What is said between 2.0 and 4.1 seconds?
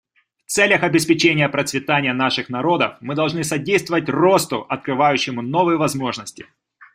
наших народов мы должны содействовать